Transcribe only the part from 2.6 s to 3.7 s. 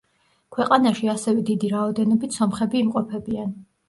იმყოფებიან.